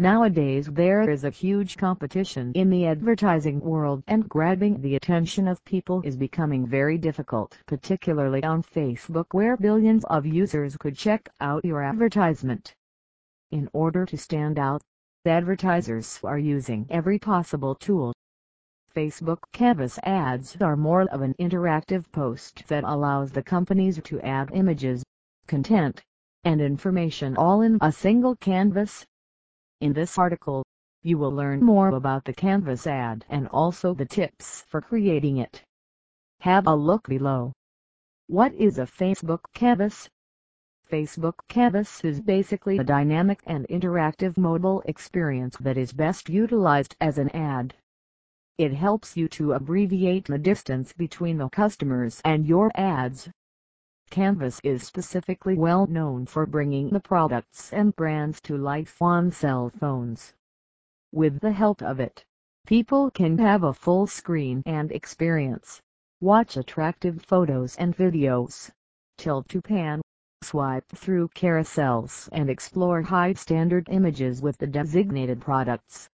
[0.00, 5.64] Nowadays there is a huge competition in the advertising world and grabbing the attention of
[5.64, 11.64] people is becoming very difficult particularly on Facebook where billions of users could check out
[11.64, 12.72] your advertisement.
[13.50, 14.82] In order to stand out,
[15.26, 18.14] advertisers are using every possible tool.
[18.94, 24.50] Facebook Canvas ads are more of an interactive post that allows the companies to add
[24.54, 25.02] images,
[25.48, 26.04] content,
[26.44, 29.04] and information all in a single canvas.
[29.80, 30.64] In this article,
[31.04, 35.62] you will learn more about the Canvas ad and also the tips for creating it.
[36.40, 37.52] Have a look below.
[38.26, 40.08] What is a Facebook Canvas?
[40.90, 47.18] Facebook Canvas is basically a dynamic and interactive mobile experience that is best utilized as
[47.18, 47.72] an ad.
[48.56, 53.30] It helps you to abbreviate the distance between the customers and your ads.
[54.10, 59.70] Canvas is specifically well known for bringing the products and brands to life on cell
[59.70, 60.32] phones.
[61.12, 62.24] With the help of it,
[62.66, 65.80] people can have a full screen and experience,
[66.20, 68.70] watch attractive photos and videos,
[69.18, 70.00] tilt to pan,
[70.42, 76.08] swipe through carousels and explore high-standard images with the designated products.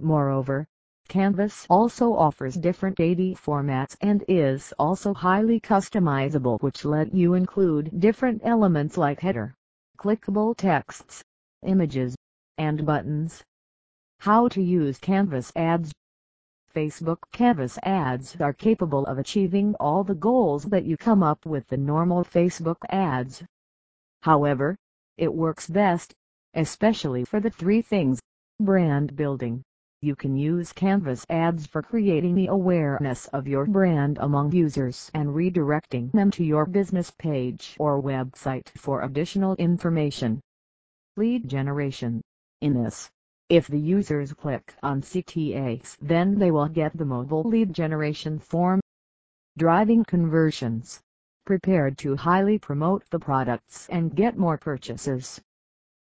[0.00, 0.66] Moreover,
[1.08, 8.00] Canvas also offers different AD formats and is also highly customizable which let you include
[8.00, 9.54] different elements like header,
[9.98, 11.22] clickable texts,
[11.62, 12.16] images,
[12.56, 13.42] and buttons.
[14.20, 15.92] How to use Canvas ads
[16.74, 21.68] Facebook Canvas ads are capable of achieving all the goals that you come up with
[21.68, 23.42] the normal Facebook ads.
[24.22, 24.76] However,
[25.18, 26.14] it works best,
[26.54, 28.20] especially for the three things,
[28.58, 29.62] brand building,
[30.02, 35.28] you can use Canvas ads for creating the awareness of your brand among users and
[35.28, 40.40] redirecting them to your business page or website for additional information.
[41.16, 42.20] Lead generation.
[42.60, 43.08] In this,
[43.48, 48.80] if the users click on CTAs then they will get the mobile lead generation form.
[49.56, 51.00] Driving conversions.
[51.46, 55.40] Prepared to highly promote the products and get more purchases.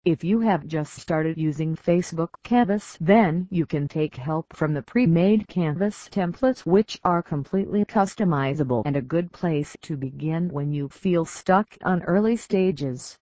[0.03, 4.81] If you have just started using Facebook Canvas then you can take help from the
[4.81, 10.89] pre-made Canvas templates which are completely customizable and a good place to begin when you
[10.89, 13.19] feel stuck on early stages.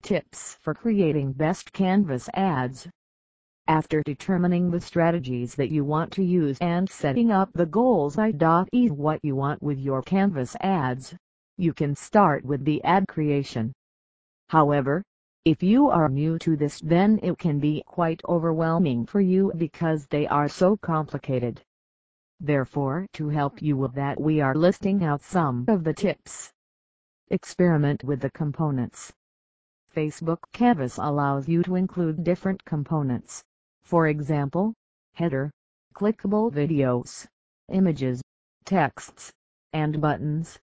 [0.00, 2.88] Tips for creating best Canvas ads
[3.66, 8.88] after determining the strategies that you want to use and setting up the goals i.e.
[8.88, 11.14] what you want with your Canvas ads,
[11.58, 13.74] you can start with the ad creation.
[14.48, 15.04] However,
[15.48, 20.06] if you are new to this then it can be quite overwhelming for you because
[20.08, 21.58] they are so complicated.
[22.38, 26.52] Therefore to help you with that we are listing out some of the tips.
[27.30, 29.10] Experiment with the components.
[29.96, 33.42] Facebook Canvas allows you to include different components.
[33.82, 34.74] For example,
[35.14, 35.50] header,
[35.94, 37.26] clickable videos,
[37.70, 38.20] images,
[38.66, 39.32] texts,
[39.72, 40.58] and buttons.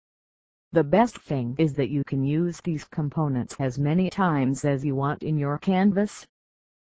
[0.76, 4.94] The best thing is that you can use these components as many times as you
[4.94, 6.26] want in your canvas.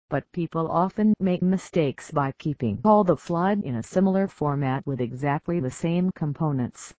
[0.08, 5.02] But people often make mistakes by keeping all the slide in a similar format with
[5.02, 6.94] exactly the same components.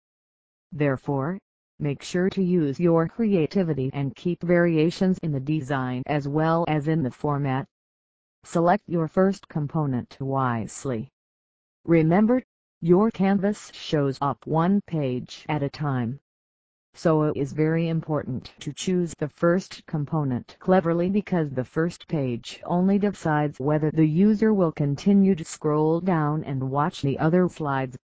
[0.71, 1.39] Therefore,
[1.79, 6.87] make sure to use your creativity and keep variations in the design as well as
[6.87, 7.65] in the format.
[8.43, 11.09] Select your first component wisely.
[11.83, 12.43] Remember,
[12.79, 16.19] your canvas shows up one page at a time
[16.97, 22.61] so it is very important to choose the first component cleverly because the first page
[22.63, 27.97] only decides whether the user will continue to scroll down and watch the other slides.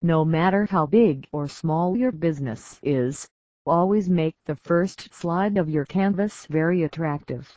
[0.00, 3.28] No matter how big or small your business is,
[3.66, 7.54] always make the first slide of your canvas very attractive.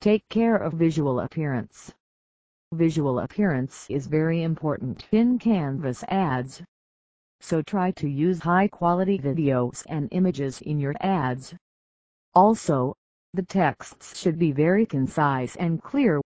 [0.00, 1.92] Take care of visual appearance.
[2.72, 6.62] Visual appearance is very important in Canvas ads
[7.42, 11.54] so try to use high-quality videos and images in your ads.
[12.34, 12.94] Also,
[13.34, 16.20] the texts should be very concise and clear.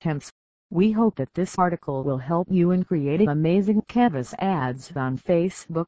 [0.00, 0.30] Hence,
[0.70, 5.86] we hope that this article will help you in creating amazing Canvas ads on Facebook.